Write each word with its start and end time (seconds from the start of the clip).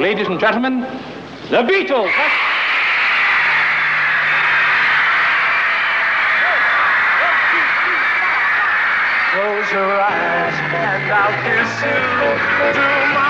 ladies 0.00 0.28
and 0.28 0.40
gentlemen, 0.40 0.80
the 1.50 1.62
Beatles. 1.62 2.10
Close 9.30 9.72
your 9.72 10.00
eyes 10.00 10.54
and 10.72 11.12
I'll 11.12 11.36
kiss 11.44 11.82
you. 13.24 13.29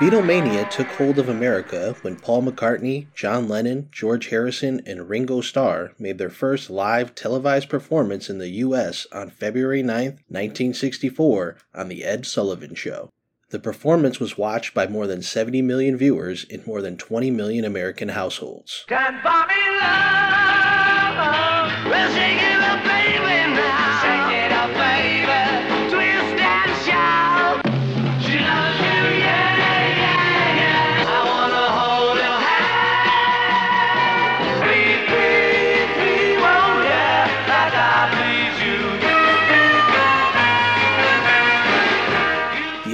Beatlemania 0.00 0.68
took 0.70 0.86
hold 0.86 1.18
of 1.18 1.28
America 1.28 1.94
when 2.00 2.16
Paul 2.16 2.44
McCartney, 2.44 3.08
John 3.14 3.48
Lennon, 3.48 3.90
George 3.92 4.28
Harrison, 4.30 4.80
and 4.86 5.10
Ringo 5.10 5.42
Starr 5.42 5.92
made 5.98 6.16
their 6.16 6.30
first 6.30 6.70
live 6.70 7.14
televised 7.14 7.68
performance 7.68 8.30
in 8.30 8.38
the 8.38 8.48
U.S. 8.48 9.06
on 9.12 9.28
February 9.28 9.82
9, 9.82 10.04
1964, 10.28 11.58
on 11.74 11.88
The 11.88 12.02
Ed 12.02 12.24
Sullivan 12.24 12.74
Show. 12.74 13.10
The 13.50 13.58
performance 13.58 14.18
was 14.18 14.38
watched 14.38 14.72
by 14.72 14.86
more 14.86 15.06
than 15.06 15.20
70 15.20 15.60
million 15.60 15.98
viewers 15.98 16.44
in 16.44 16.62
more 16.64 16.80
than 16.80 16.96
20 16.96 17.30
million 17.30 17.66
American 17.66 18.08
households. 18.08 18.86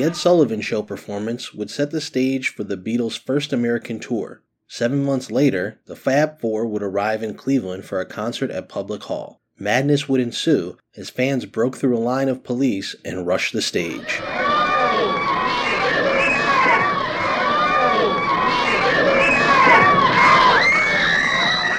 Ed 0.07 0.15
Sullivan 0.15 0.61
Show 0.61 0.85
performance 0.85 1.53
would 1.53 1.69
set 1.69 1.91
the 1.91 2.01
stage 2.01 2.51
for 2.51 2.63
the 2.63 2.77
Beatles' 2.77 3.19
first 3.19 3.53
American 3.53 3.99
tour. 3.99 4.41
Seven 4.69 5.03
months 5.03 5.33
later, 5.33 5.81
the 5.87 5.97
Fab 5.97 6.39
Four 6.39 6.65
would 6.65 6.81
arrive 6.85 7.25
in 7.25 7.35
Cleveland 7.35 7.87
for 7.87 7.99
a 7.99 8.07
concert 8.07 8.53
at 8.53 8.69
Public 8.69 9.03
Hall. 9.03 9.41
Madness 9.59 10.09
would 10.09 10.21
ensue 10.21 10.79
as 10.97 11.11
fans 11.11 11.45
broke 11.45 11.77
through 11.77 11.97
a 11.97 11.99
line 11.99 12.29
of 12.29 12.45
police 12.45 12.95
and 13.05 13.27
rushed 13.27 13.53
the 13.53 13.61
stage. 13.61 14.21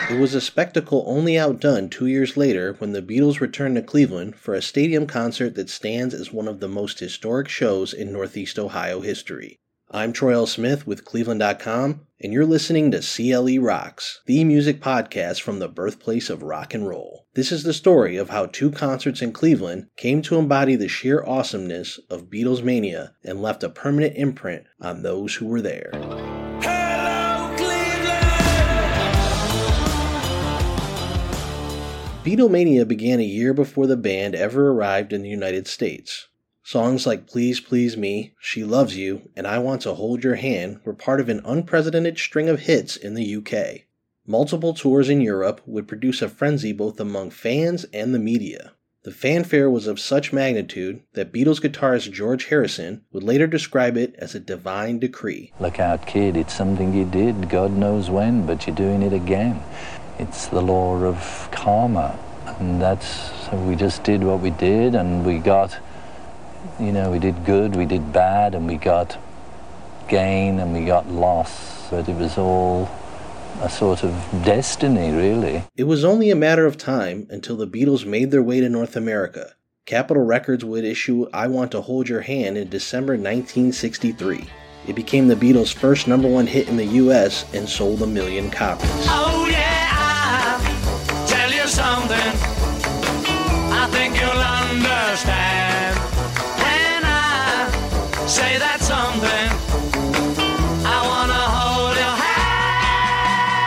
It 0.09 0.19
was 0.19 0.33
a 0.33 0.39
spectacle 0.39 1.03
only 1.05 1.37
outdone 1.37 1.89
two 1.89 2.05
years 2.05 2.37
later 2.37 2.77
when 2.79 2.93
the 2.93 3.01
Beatles 3.01 3.41
returned 3.41 3.75
to 3.75 3.81
Cleveland 3.81 4.37
for 4.37 4.53
a 4.53 4.61
stadium 4.61 5.05
concert 5.05 5.55
that 5.55 5.69
stands 5.69 6.13
as 6.13 6.31
one 6.31 6.47
of 6.47 6.61
the 6.61 6.69
most 6.69 7.01
historic 7.01 7.49
shows 7.49 7.93
in 7.93 8.13
Northeast 8.13 8.57
Ohio 8.57 9.01
history. 9.01 9.59
I'm 9.91 10.13
Troy 10.13 10.33
L. 10.33 10.47
Smith 10.47 10.87
with 10.87 11.03
Cleveland.com, 11.03 12.07
and 12.21 12.31
you're 12.31 12.45
listening 12.45 12.89
to 12.91 13.01
CLE 13.01 13.61
Rocks, 13.61 14.21
the 14.25 14.45
music 14.45 14.79
podcast 14.79 15.41
from 15.41 15.59
the 15.59 15.67
birthplace 15.67 16.29
of 16.29 16.41
rock 16.41 16.73
and 16.73 16.87
roll. 16.87 17.25
This 17.33 17.51
is 17.51 17.63
the 17.63 17.73
story 17.73 18.15
of 18.15 18.29
how 18.29 18.45
two 18.45 18.71
concerts 18.71 19.21
in 19.21 19.33
Cleveland 19.33 19.87
came 19.97 20.21
to 20.21 20.37
embody 20.37 20.77
the 20.77 20.87
sheer 20.87 21.21
awesomeness 21.25 21.99
of 22.09 22.29
Beatles 22.29 22.63
mania 22.63 23.13
and 23.25 23.41
left 23.41 23.61
a 23.61 23.69
permanent 23.69 24.15
imprint 24.15 24.67
on 24.79 25.03
those 25.03 25.35
who 25.35 25.47
were 25.47 25.61
there. 25.61 25.91
Beatlemania 32.27 32.85
began 32.85 33.21
a 33.21 33.23
year 33.23 33.53
before 33.53 33.87
the 33.87 33.95
band 33.95 34.35
ever 34.35 34.71
arrived 34.71 35.13
in 35.13 35.21
the 35.21 35.29
United 35.29 35.65
States. 35.65 36.27
Songs 36.61 37.07
like 37.07 37.25
Please 37.25 37.61
Please 37.61 37.95
Me, 37.95 38.33
She 38.37 38.65
Loves 38.65 38.97
You, 38.97 39.29
and 39.37 39.47
I 39.47 39.59
Want 39.59 39.83
to 39.83 39.93
Hold 39.93 40.25
Your 40.25 40.35
Hand 40.35 40.81
were 40.83 40.93
part 40.93 41.21
of 41.21 41.29
an 41.29 41.39
unprecedented 41.45 42.17
string 42.17 42.49
of 42.49 42.59
hits 42.59 42.97
in 42.97 43.13
the 43.13 43.37
UK. 43.37 43.83
Multiple 44.25 44.73
tours 44.73 45.07
in 45.07 45.21
Europe 45.21 45.61
would 45.65 45.87
produce 45.87 46.21
a 46.21 46.27
frenzy 46.27 46.73
both 46.73 46.99
among 46.99 47.29
fans 47.29 47.85
and 47.93 48.13
the 48.13 48.19
media. 48.19 48.73
The 49.03 49.11
fanfare 49.11 49.69
was 49.69 49.87
of 49.87 49.97
such 49.97 50.33
magnitude 50.33 51.03
that 51.13 51.31
Beatles 51.31 51.61
guitarist 51.61 52.11
George 52.11 52.47
Harrison 52.47 53.05
would 53.13 53.23
later 53.23 53.47
describe 53.47 53.95
it 53.95 54.13
as 54.17 54.35
a 54.35 54.41
divine 54.41 54.99
decree. 54.99 55.53
Look 55.61 55.79
out, 55.79 56.05
kid, 56.05 56.35
it's 56.35 56.53
something 56.53 56.93
you 56.93 57.05
did, 57.05 57.49
God 57.49 57.71
knows 57.71 58.09
when, 58.09 58.45
but 58.45 58.67
you're 58.67 58.75
doing 58.75 59.01
it 59.01 59.13
again. 59.13 59.63
It's 60.19 60.47
the 60.47 60.61
law 60.61 60.95
of 61.03 61.49
karma. 61.51 62.17
And 62.59 62.81
that's, 62.81 63.07
so 63.45 63.57
we 63.57 63.75
just 63.75 64.03
did 64.03 64.23
what 64.23 64.39
we 64.39 64.49
did, 64.49 64.95
and 64.95 65.25
we 65.25 65.37
got, 65.37 65.77
you 66.79 66.91
know, 66.91 67.11
we 67.11 67.19
did 67.19 67.45
good, 67.45 67.75
we 67.75 67.85
did 67.85 68.11
bad, 68.11 68.55
and 68.55 68.67
we 68.67 68.77
got 68.77 69.17
gain 70.07 70.59
and 70.59 70.73
we 70.73 70.85
got 70.85 71.09
loss. 71.09 71.87
But 71.89 72.09
it 72.09 72.15
was 72.15 72.37
all 72.37 72.89
a 73.61 73.69
sort 73.69 74.03
of 74.03 74.11
destiny, 74.43 75.11
really. 75.11 75.63
It 75.75 75.85
was 75.85 76.03
only 76.03 76.31
a 76.31 76.35
matter 76.35 76.65
of 76.65 76.77
time 76.77 77.27
until 77.29 77.57
the 77.57 77.67
Beatles 77.67 78.05
made 78.05 78.31
their 78.31 78.43
way 78.43 78.59
to 78.59 78.69
North 78.69 78.95
America. 78.95 79.53
Capitol 79.85 80.23
Records 80.23 80.65
would 80.65 80.83
issue 80.83 81.27
I 81.33 81.47
Want 81.47 81.71
to 81.71 81.81
Hold 81.81 82.09
Your 82.09 82.21
Hand 82.21 82.57
in 82.57 82.69
December 82.69 83.13
1963. 83.13 84.45
It 84.87 84.95
became 84.95 85.27
the 85.27 85.35
Beatles' 85.35 85.73
first 85.73 86.07
number 86.07 86.27
one 86.27 86.47
hit 86.47 86.67
in 86.67 86.77
the 86.77 86.85
US 86.85 87.45
and 87.53 87.67
sold 87.67 88.01
a 88.01 88.07
million 88.07 88.51
copies. 88.51 88.87
Oh 89.09 89.46
something. 99.19 99.51
I 100.85 100.99
wanna 101.07 101.33
hold 101.33 101.95
your 101.95 102.15
hand. 102.23 103.57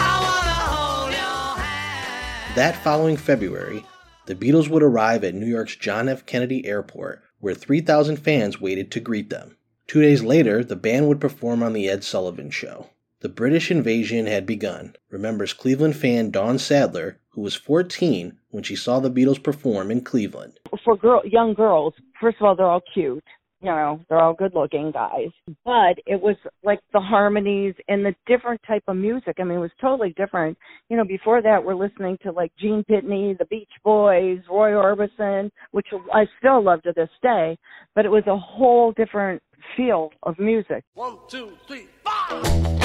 I 0.00 0.14
wanna 0.22 0.58
hold 0.72 1.12
your 1.12 1.64
hand. 1.64 2.56
That 2.56 2.76
following 2.82 3.16
February, 3.16 3.84
the 4.26 4.34
Beatles 4.34 4.68
would 4.68 4.82
arrive 4.82 5.24
at 5.24 5.34
New 5.34 5.46
York's 5.46 5.76
John 5.76 6.08
F. 6.08 6.26
Kennedy 6.26 6.66
Airport, 6.66 7.22
where 7.40 7.54
3,000 7.54 8.16
fans 8.16 8.60
waited 8.60 8.90
to 8.92 9.00
greet 9.00 9.30
them. 9.30 9.56
Two 9.86 10.02
days 10.02 10.22
later, 10.22 10.62
the 10.62 10.76
band 10.76 11.08
would 11.08 11.20
perform 11.20 11.62
on 11.62 11.72
The 11.72 11.88
Ed 11.88 12.04
Sullivan 12.04 12.50
Show. 12.50 12.90
The 13.20 13.28
British 13.30 13.70
invasion 13.70 14.26
had 14.26 14.46
begun, 14.46 14.94
remembers 15.10 15.52
Cleveland 15.54 15.96
fan 15.96 16.30
Dawn 16.30 16.58
Sadler, 16.58 17.18
who 17.30 17.40
was 17.40 17.54
14 17.56 18.38
when 18.50 18.62
she 18.62 18.76
saw 18.76 19.00
the 19.00 19.10
Beatles 19.10 19.42
perform 19.42 19.90
in 19.90 20.02
Cleveland. 20.02 20.60
for 20.84 20.96
girl 20.96 21.22
young 21.24 21.54
girls 21.54 21.94
first 22.20 22.36
of 22.40 22.46
all 22.46 22.54
they're 22.56 22.66
all 22.66 22.82
cute 22.94 23.24
you 23.60 23.70
know 23.70 24.00
they're 24.08 24.20
all 24.20 24.34
good 24.34 24.54
looking 24.54 24.90
guys. 24.90 25.30
But 25.64 25.98
it 26.06 26.20
was 26.20 26.36
like 26.62 26.80
the 26.92 27.00
harmonies 27.00 27.74
and 27.88 28.04
the 28.04 28.14
different 28.26 28.60
type 28.66 28.84
of 28.88 28.96
music. 28.96 29.36
I 29.38 29.44
mean 29.44 29.58
it 29.58 29.60
was 29.60 29.70
totally 29.80 30.14
different. 30.16 30.56
You 30.88 30.96
know 30.96 31.04
before 31.04 31.42
that 31.42 31.62
we're 31.62 31.74
listening 31.74 32.18
to 32.22 32.32
like 32.32 32.52
gene 32.58 32.84
pitney 32.88 33.36
the 33.38 33.46
beach 33.46 33.68
boys 33.84 34.38
roy 34.50 34.70
orbison 34.70 35.50
which 35.72 35.86
i 36.12 36.24
still 36.38 36.62
love 36.62 36.82
to 36.82 36.92
this 36.94 37.10
day. 37.22 37.58
But 37.94 38.04
it 38.04 38.10
was 38.10 38.24
a 38.26 38.36
whole 38.36 38.92
different 38.92 39.42
feel 39.76 40.10
of 40.22 40.38
music. 40.38 40.84
One, 40.94 41.18
two, 41.28 41.52
three, 41.66 41.86
four. 42.04 42.77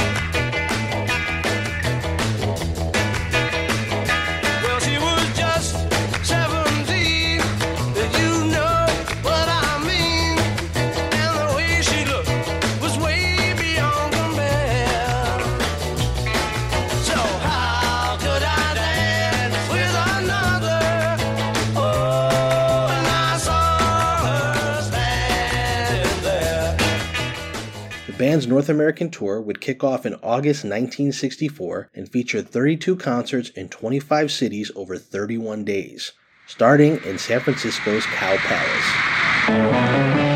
Band's 28.24 28.48
North 28.48 28.70
American 28.70 29.10
tour 29.10 29.42
would 29.42 29.60
kick 29.60 29.84
off 29.84 30.06
in 30.06 30.14
August 30.24 30.64
1964 30.64 31.90
and 31.94 32.10
feature 32.10 32.42
32 32.42 32.96
concerts 32.96 33.50
in 33.50 33.68
25 33.68 34.32
cities 34.32 34.72
over 34.78 34.98
31 34.98 35.66
days, 35.66 36.14
starting 36.48 37.04
in 37.04 37.18
San 37.18 37.42
Francisco's 37.42 38.06
Cow 38.06 38.38
Palace. 38.38 40.33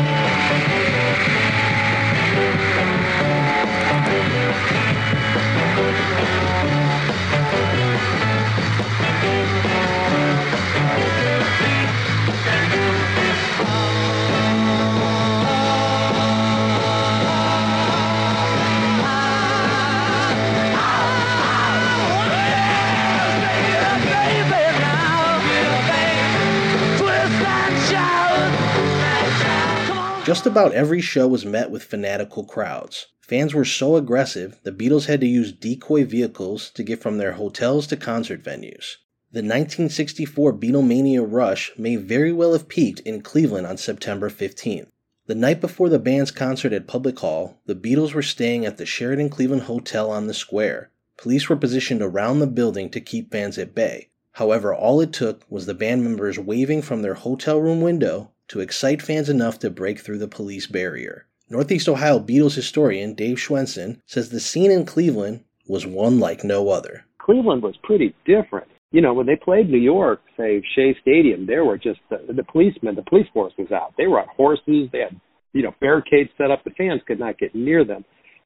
Just 30.28 30.44
about 30.44 30.74
every 30.74 31.00
show 31.00 31.26
was 31.26 31.46
met 31.46 31.70
with 31.70 31.82
fanatical 31.82 32.44
crowds. 32.44 33.06
Fans 33.22 33.54
were 33.54 33.64
so 33.64 33.96
aggressive, 33.96 34.60
the 34.62 34.70
Beatles 34.70 35.06
had 35.06 35.22
to 35.22 35.26
use 35.26 35.52
decoy 35.52 36.04
vehicles 36.04 36.70
to 36.72 36.82
get 36.82 37.00
from 37.00 37.16
their 37.16 37.32
hotels 37.32 37.86
to 37.86 37.96
concert 37.96 38.42
venues. 38.42 38.96
The 39.32 39.40
1964 39.40 40.52
Beatlemania 40.52 41.26
rush 41.26 41.72
may 41.78 41.96
very 41.96 42.30
well 42.30 42.52
have 42.52 42.68
peaked 42.68 43.00
in 43.06 43.22
Cleveland 43.22 43.66
on 43.66 43.78
September 43.78 44.28
15th. 44.28 44.88
The 45.28 45.34
night 45.34 45.62
before 45.62 45.88
the 45.88 45.98
band's 45.98 46.30
concert 46.30 46.74
at 46.74 46.86
Public 46.86 47.18
Hall, 47.20 47.62
the 47.64 47.74
Beatles 47.74 48.12
were 48.12 48.20
staying 48.20 48.66
at 48.66 48.76
the 48.76 48.84
Sheraton 48.84 49.30
Cleveland 49.30 49.62
Hotel 49.62 50.10
on 50.10 50.26
the 50.26 50.34
square. 50.34 50.90
Police 51.16 51.48
were 51.48 51.56
positioned 51.56 52.02
around 52.02 52.40
the 52.40 52.46
building 52.46 52.90
to 52.90 53.00
keep 53.00 53.32
fans 53.32 53.56
at 53.56 53.74
bay. 53.74 54.10
However, 54.32 54.74
all 54.74 55.00
it 55.00 55.14
took 55.14 55.50
was 55.50 55.64
the 55.64 55.72
band 55.72 56.04
members 56.04 56.38
waving 56.38 56.82
from 56.82 57.00
their 57.00 57.14
hotel 57.14 57.62
room 57.62 57.80
window 57.80 58.30
to 58.48 58.60
excite 58.60 59.02
fans 59.02 59.28
enough 59.28 59.58
to 59.60 59.70
break 59.70 60.00
through 60.00 60.18
the 60.18 60.28
police 60.28 60.66
barrier. 60.66 61.26
Northeast 61.50 61.88
Ohio 61.88 62.18
Beatles 62.18 62.54
historian 62.54 63.14
Dave 63.14 63.38
Schwensen 63.38 64.00
says 64.06 64.28
the 64.28 64.40
scene 64.40 64.70
in 64.70 64.84
Cleveland 64.84 65.44
was 65.66 65.86
one 65.86 66.18
like 66.18 66.44
no 66.44 66.70
other. 66.70 67.04
Cleveland 67.18 67.62
was 67.62 67.76
pretty 67.82 68.14
different. 68.24 68.68
You 68.90 69.02
know, 69.02 69.12
when 69.12 69.26
they 69.26 69.36
played 69.36 69.68
New 69.68 69.78
York, 69.78 70.20
say 70.36 70.62
Shea 70.74 70.96
Stadium, 71.00 71.46
there 71.46 71.64
were 71.64 71.76
just 71.76 72.00
the, 72.08 72.32
the 72.32 72.44
policemen, 72.44 72.94
the 72.94 73.02
police 73.02 73.26
force 73.34 73.52
was 73.58 73.70
out. 73.70 73.92
They 73.98 74.06
were 74.06 74.20
on 74.20 74.28
horses. 74.34 74.88
They 74.92 75.00
had, 75.00 75.20
you 75.52 75.62
know, 75.62 75.74
barricades 75.80 76.30
set 76.38 76.50
up. 76.50 76.64
The 76.64 76.70
fans 76.70 77.02
could 77.06 77.18
not 77.18 77.38
get 77.38 77.54
near 77.54 77.84
them. 77.84 78.04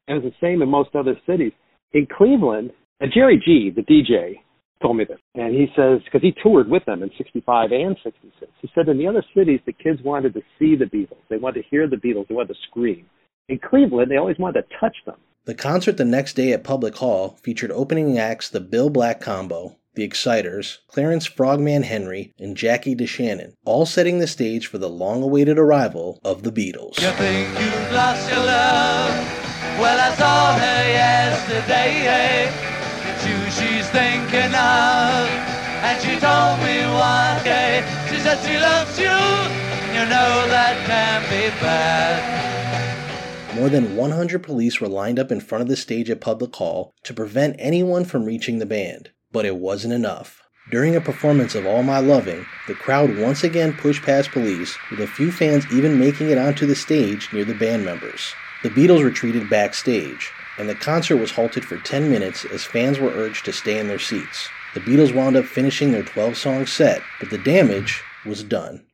And 0.09 0.19
it 0.19 0.25
was 0.25 0.33
the 0.33 0.47
same 0.47 0.63
in 0.63 0.69
most 0.69 0.97
other 0.97 1.15
cities. 1.27 1.53
In 1.93 2.07
Cleveland, 2.07 2.73
and 2.99 3.13
Jerry 3.13 3.41
G, 3.45 3.71
the 3.75 3.83
DJ, 3.83 4.41
told 4.83 4.97
me 4.97 5.05
this. 5.05 5.19
And 5.35 5.55
he 5.55 5.69
says, 5.77 6.01
because 6.05 6.21
he 6.21 6.35
toured 6.43 6.69
with 6.69 6.85
them 6.85 7.03
in 7.03 7.11
65 7.17 7.71
and 7.73 7.97
66, 8.03 8.53
he 8.61 8.71
said 8.75 8.89
in 8.89 8.99
the 8.99 9.07
other 9.07 9.25
cities, 9.35 9.61
the 9.65 9.73
kids 9.73 10.01
wanted 10.05 10.35
to 10.35 10.43
see 10.59 10.77
the 10.77 10.85
Beatles. 10.85 11.23
They 11.31 11.39
wanted 11.39 11.63
to 11.63 11.69
hear 11.71 11.89
the 11.89 11.97
Beatles. 11.97 12.29
They 12.29 12.35
wanted 12.35 12.55
to 12.55 12.61
scream. 12.69 13.07
In 13.49 13.59
Cleveland, 13.59 14.11
they 14.11 14.17
always 14.17 14.39
wanted 14.39 14.63
to 14.63 14.77
touch 14.81 14.97
them. 15.07 15.17
The 15.45 15.55
concert 15.55 15.97
the 15.97 16.05
next 16.05 16.35
day 16.35 16.53
at 16.53 16.63
Public 16.63 16.97
Hall 16.97 17.39
featured 17.43 17.73
opening 17.73 18.19
acts 18.19 18.49
the 18.49 18.61
Bill 18.61 18.91
Black 18.91 19.21
Combo, 19.21 19.77
the 19.95 20.05
Exciters, 20.05 20.79
Clarence 20.87 21.27
Frogman 21.27 21.83
Henry, 21.83 22.33
and 22.39 22.57
Jackie 22.57 22.95
DeShannon, 22.95 23.55
all 23.65 23.85
setting 23.85 24.21
the 24.21 24.27
stage 24.27 24.67
for 24.67 24.79
the 24.79 24.89
long 24.89 25.23
awaited 25.23 25.59
arrival 25.59 26.21
of 26.25 26.45
the 26.45 26.53
Beatles. 26.53 27.01
You 27.01 27.11
think 27.11 27.49
you've 27.59 27.93
lost 27.93 28.31
your 28.31 28.39
love? 28.39 29.11
Well, 29.81 29.99
I 29.99 30.15
saw 30.15 30.59
her 30.59 30.89
yesterday. 30.89 32.72
She's 33.55 33.89
thinking 33.91 34.55
of. 34.55 35.29
And 35.83 36.01
she 36.01 36.19
told 36.19 36.59
me 36.63 36.87
one 36.87 37.43
day, 37.45 37.85
she 38.09 38.19
said 38.19 38.39
she 38.47 38.57
loves 38.59 38.99
you. 38.99 39.17
You 39.93 40.09
know 40.09 40.49
that 40.49 40.75
can't 40.87 41.25
be 41.29 41.51
bad. 41.61 42.43
More 43.57 43.69
than 43.69 43.97
100 43.97 44.43
police 44.43 44.81
were 44.81 44.89
lined 44.89 45.19
up 45.19 45.31
in 45.31 45.41
front 45.41 45.63
of 45.63 45.69
the 45.69 45.77
stage 45.77 46.09
at 46.09 46.21
Public 46.21 46.55
Hall 46.55 46.95
to 47.05 47.13
prevent 47.13 47.57
anyone 47.59 48.05
from 48.05 48.25
reaching 48.25 48.59
the 48.59 48.67
band. 48.67 49.11
But 49.31 49.45
it 49.45 49.57
wasn't 49.57 49.93
enough. 49.93 50.41
During 50.71 50.97
a 50.97 51.01
performance 51.01 51.55
of 51.55 51.67
All 51.67 51.83
My 51.83 51.99
Loving, 51.99 52.47
the 52.69 52.75
crowd 52.75 53.19
once 53.19 53.45
again 53.45 53.75
pushed 53.75 54.03
past 54.03 54.31
police, 54.31 54.79
with 54.91 55.01
a 55.01 55.07
few 55.07 55.33
fans 55.33 55.67
even 55.73 55.99
making 55.99 56.31
it 56.31 56.39
onto 56.39 56.67
the 56.67 56.77
stage 56.77 57.29
near 57.33 57.45
the 57.45 57.55
band 57.55 57.85
members. 57.85 58.33
The 58.63 58.71
Beatles 58.71 59.05
retreated 59.05 59.51
backstage, 59.51 60.31
and 60.59 60.69
the 60.69 60.75
concert 60.75 61.17
was 61.17 61.33
halted 61.33 61.65
for 61.65 61.79
10 61.79 62.11
minutes 62.11 62.45
as 62.45 62.65
fans 62.65 62.99
were 62.99 63.11
urged 63.11 63.45
to 63.45 63.53
stay 63.53 63.79
in 63.79 63.89
their 63.89 63.99
seats. 63.99 64.49
The 64.75 64.81
Beatles 64.81 65.15
wound 65.15 65.37
up 65.37 65.45
finishing 65.45 65.93
their 65.93 66.03
12 66.03 66.37
song 66.37 66.67
set, 66.67 67.03
but 67.21 67.31
the 67.31 67.39
damage 67.39 68.03
was 68.25 68.43
done. 68.43 68.87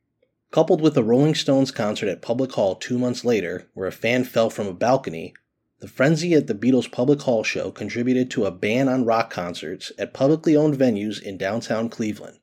Coupled 0.50 0.81
with 0.81 0.94
the 0.94 1.05
Rolling 1.05 1.34
Stones 1.34 1.70
concert 1.70 2.08
at 2.08 2.22
Public 2.22 2.52
Hall 2.52 2.75
two 2.75 2.99
months 2.99 3.25
later, 3.25 3.69
where 3.75 3.87
a 3.87 3.93
fan 3.93 4.25
fell 4.25 4.50
from 4.50 4.66
a 4.66 4.72
balcony, 4.72 5.34
the 5.81 5.87
frenzy 5.87 6.34
at 6.34 6.49
the 6.49 6.55
Beatles' 6.55 6.90
Public 6.90 7.20
Hall 7.20 7.44
show 7.44 7.70
contributed 7.70 8.31
to 8.32 8.46
a 8.46 8.50
ban 8.50 8.88
on 8.88 9.05
rock 9.05 9.31
concerts 9.31 9.93
at 9.99 10.12
publicly 10.12 10.56
owned 10.56 10.76
venues 10.76 11.22
in 11.22 11.37
downtown 11.37 11.88
Cleveland. 11.88 12.40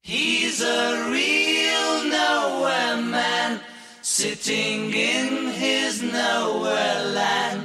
He's 0.00 0.60
a 0.60 1.08
real 1.08 2.10
nowhere 2.10 2.96
man, 3.02 3.60
sitting 4.00 4.92
in 4.92 5.52
his 5.52 6.02
nowhere 6.02 7.04
land, 7.04 7.61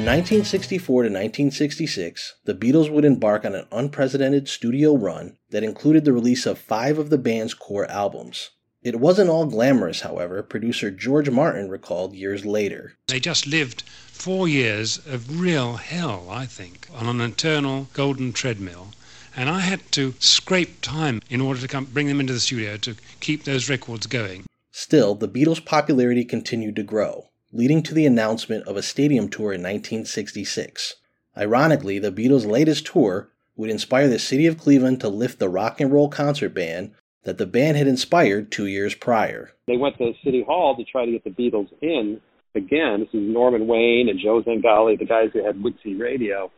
From 0.00 0.06
1964 0.06 1.02
to 1.02 1.08
1966, 1.10 2.36
the 2.46 2.54
Beatles 2.54 2.90
would 2.90 3.04
embark 3.04 3.44
on 3.44 3.54
an 3.54 3.66
unprecedented 3.70 4.48
studio 4.48 4.96
run 4.96 5.36
that 5.50 5.62
included 5.62 6.06
the 6.06 6.14
release 6.14 6.46
of 6.46 6.58
five 6.58 6.96
of 6.96 7.10
the 7.10 7.18
band's 7.18 7.52
core 7.52 7.84
albums. 7.84 8.48
It 8.82 8.98
wasn't 8.98 9.28
all 9.28 9.44
glamorous, 9.44 10.00
however, 10.00 10.42
producer 10.42 10.90
George 10.90 11.28
Martin 11.28 11.68
recalled 11.68 12.14
years 12.14 12.46
later. 12.46 12.94
They 13.08 13.20
just 13.20 13.46
lived 13.46 13.82
four 14.06 14.48
years 14.48 14.96
of 15.06 15.38
real 15.38 15.74
hell, 15.74 16.28
I 16.30 16.46
think, 16.46 16.88
on 16.94 17.06
an 17.06 17.20
eternal 17.20 17.88
golden 17.92 18.32
treadmill. 18.32 18.92
And 19.36 19.50
I 19.50 19.60
had 19.60 19.92
to 19.92 20.14
scrape 20.18 20.80
time 20.80 21.20
in 21.28 21.42
order 21.42 21.60
to 21.60 21.68
come, 21.68 21.84
bring 21.84 22.06
them 22.06 22.20
into 22.20 22.32
the 22.32 22.40
studio 22.40 22.78
to 22.78 22.96
keep 23.20 23.44
those 23.44 23.68
records 23.68 24.06
going. 24.06 24.46
Still, 24.72 25.14
the 25.14 25.28
Beatles' 25.28 25.62
popularity 25.62 26.24
continued 26.24 26.76
to 26.76 26.82
grow, 26.82 27.29
leading 27.52 27.82
to 27.82 27.94
the 27.94 28.06
announcement 28.06 28.66
of 28.66 28.76
a 28.76 28.82
stadium 28.82 29.28
tour 29.28 29.52
in 29.52 29.62
1966. 29.62 30.96
Ironically, 31.36 31.98
the 31.98 32.12
Beatles' 32.12 32.46
latest 32.46 32.86
tour 32.86 33.30
would 33.56 33.70
inspire 33.70 34.08
the 34.08 34.18
city 34.18 34.46
of 34.46 34.58
Cleveland 34.58 35.00
to 35.00 35.08
lift 35.08 35.38
the 35.38 35.48
rock 35.48 35.80
and 35.80 35.92
roll 35.92 36.08
concert 36.08 36.54
ban 36.54 36.94
that 37.24 37.38
the 37.38 37.46
band 37.46 37.76
had 37.76 37.86
inspired 37.86 38.50
two 38.50 38.66
years 38.66 38.94
prior. 38.94 39.52
They 39.66 39.76
went 39.76 39.98
to 39.98 40.12
City 40.24 40.42
Hall 40.46 40.76
to 40.76 40.84
try 40.84 41.04
to 41.04 41.12
get 41.12 41.24
the 41.24 41.30
Beatles 41.30 41.68
in 41.82 42.20
again. 42.54 43.00
This 43.00 43.20
is 43.20 43.28
Norman 43.28 43.66
Wain 43.66 44.08
and 44.08 44.18
Joe 44.18 44.42
Zingale, 44.42 44.98
the 44.98 45.04
guys 45.04 45.28
who 45.32 45.44
had 45.44 45.56
WIXY 45.56 46.00
Radio. 46.00 46.50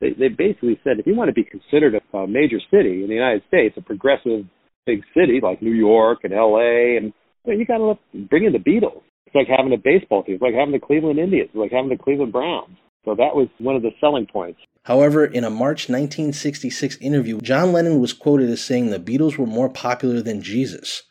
They, 0.00 0.10
they 0.18 0.28
basically 0.28 0.80
said 0.82 0.98
if 0.98 1.06
you 1.06 1.14
want 1.14 1.28
to 1.28 1.34
be 1.34 1.44
considered 1.44 1.94
a, 1.94 2.16
a 2.16 2.26
major 2.26 2.58
city 2.70 3.02
in 3.02 3.08
the 3.08 3.14
United 3.14 3.42
States, 3.48 3.76
a 3.76 3.82
progressive 3.82 4.46
big 4.86 5.02
city 5.14 5.40
like 5.42 5.62
New 5.62 5.74
York 5.74 6.20
and 6.24 6.32
L.A., 6.32 6.96
and 6.96 7.12
you, 7.44 7.52
know, 7.52 7.58
you 7.58 7.66
got 7.66 7.78
to 7.78 8.26
bring 8.28 8.44
in 8.44 8.52
the 8.52 8.58
Beatles. 8.58 9.02
It's 9.32 9.48
like 9.48 9.56
having 9.56 9.72
a 9.72 9.78
baseball 9.78 10.24
team. 10.24 10.34
It's 10.34 10.42
like 10.42 10.54
having 10.54 10.72
the 10.72 10.80
Cleveland 10.80 11.20
Indians. 11.20 11.50
It's 11.54 11.56
like 11.56 11.70
having 11.70 11.88
the 11.88 11.96
Cleveland 11.96 12.32
Browns. 12.32 12.76
So 13.04 13.14
that 13.14 13.36
was 13.36 13.48
one 13.58 13.76
of 13.76 13.82
the 13.82 13.92
selling 14.00 14.26
points. 14.26 14.58
However, 14.82 15.24
in 15.24 15.44
a 15.44 15.50
March 15.50 15.88
1966 15.88 16.96
interview, 16.96 17.40
John 17.40 17.72
Lennon 17.72 18.00
was 18.00 18.12
quoted 18.12 18.50
as 18.50 18.60
saying 18.60 18.90
the 18.90 18.98
Beatles 18.98 19.38
were 19.38 19.46
more 19.46 19.68
popular 19.68 20.20
than 20.20 20.42
Jesus. 20.42 21.04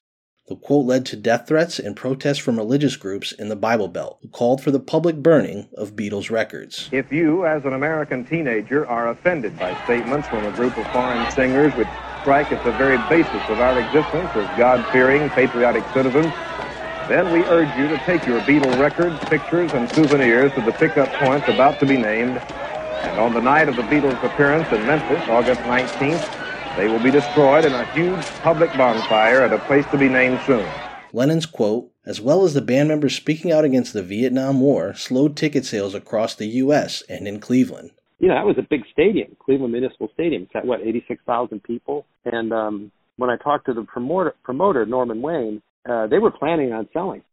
The 0.50 0.58
quote 0.58 0.86
led 0.86 1.06
to 1.08 1.16
death 1.16 1.48
threats 1.48 1.80
and 1.80 1.96
protests 1.96 2.40
from 2.40 2.58
religious 2.58 2.98
groups 2.98 3.32
in 3.32 3.48
the 3.48 3.56
Bible 3.56 3.88
Belt, 3.88 4.20
who 4.22 4.28
called 4.28 4.62
for 4.62 4.72
the 4.72 4.80
public 4.80 5.18
burning 5.18 5.70
of 5.78 5.96
Beatles 5.96 6.30
records. 6.30 6.90
If 6.92 7.12
you, 7.12 7.46
as 7.46 7.64
an 7.64 7.74
American 7.74 8.26
teenager, 8.26 8.86
are 8.86 9.10
offended 9.10 9.58
by 9.58 9.82
statements 9.86 10.28
from 10.28 10.46
a 10.46 10.52
group 10.52 10.78
of 10.78 10.86
foreign 10.92 11.32
singers 11.32 11.74
which 11.76 11.88
strike 12.22 12.52
at 12.52 12.64
the 12.66 12.72
very 12.74 12.98
basis 13.08 13.42
of 13.48 13.60
our 13.62 13.80
existence 13.80 14.30
as 14.36 14.58
God 14.58 14.86
fearing, 14.92 15.30
patriotic 15.30 15.86
citizens, 15.94 16.34
then 17.10 17.32
we 17.34 17.44
urge 17.46 17.76
you 17.78 17.88
to 17.88 17.98
take 18.06 18.26
your 18.26 18.40
Beatle 18.42 18.80
records, 18.80 19.18
pictures, 19.26 19.74
and 19.74 19.90
souvenirs 19.92 20.54
to 20.54 20.62
the 20.62 20.72
pickup 20.74 21.12
points 21.14 21.48
about 21.48 21.80
to 21.80 21.86
be 21.86 21.98
named. 21.98 22.38
And 22.38 23.20
on 23.20 23.34
the 23.34 23.42
night 23.42 23.68
of 23.68 23.76
the 23.76 23.82
Beatles' 23.84 24.24
appearance 24.24 24.72
in 24.72 24.86
Memphis, 24.86 25.28
August 25.28 25.62
19th, 25.62 26.76
they 26.78 26.88
will 26.88 27.00
be 27.00 27.12
destroyed 27.12 27.66
in 27.66 27.74
a 27.74 27.86
huge 27.94 28.26
public 28.42 28.72
bonfire 28.78 29.42
at 29.42 29.52
a 29.52 29.60
place 29.60 29.86
to 29.88 29.98
be 29.98 30.08
named 30.08 30.40
soon. 30.46 30.70
Lennon's 31.12 31.48
quote, 31.48 31.92
as 32.06 32.22
well 32.22 32.46
as 32.46 32.54
the 32.54 32.62
band 32.62 32.90
members 32.90 33.16
speaking 33.16 33.52
out 33.52 33.66
against 33.66 33.94
the 33.94 34.04
Vietnam 34.04 34.62
War, 34.62 34.94
slowed 34.94 35.36
ticket 35.36 35.66
sales 35.66 35.96
across 35.96 36.36
the 36.36 36.46
U.S. 36.46 37.04
and 37.10 37.28
in 37.28 37.40
Cleveland. 37.40 37.92
You 38.20 38.28
know, 38.28 38.36
that 38.36 38.46
was 38.46 38.58
a 38.58 38.68
big 38.70 38.84
stadium, 38.92 39.36
Cleveland 39.40 39.72
Municipal 39.72 40.10
Stadium. 40.14 40.44
It's 40.44 40.52
got, 40.52 40.66
what, 40.66 40.82
86,000 40.82 41.64
people? 41.64 42.06
And 42.26 42.54
um, 42.54 42.92
when 43.16 43.30
I 43.30 43.38
talked 43.38 43.66
to 43.66 43.74
the 43.74 43.84
promoter, 43.84 44.36
promoter 44.44 44.86
Norman 44.86 45.22
Wain, 45.22 45.62
uh, 45.90 46.08
they 46.08 46.20
were 46.20 46.32
planning 46.32 46.72
on 46.72 46.88
selling 46.94 47.24